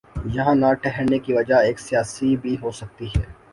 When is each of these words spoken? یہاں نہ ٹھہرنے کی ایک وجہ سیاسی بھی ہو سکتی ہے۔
یہاں 0.35 0.55
نہ 0.55 0.69
ٹھہرنے 0.81 1.19
کی 1.19 1.31
ایک 1.33 1.39
وجہ 1.39 1.59
سیاسی 1.79 2.35
بھی 2.41 2.55
ہو 2.61 2.71
سکتی 2.71 3.07
ہے۔ 3.15 3.23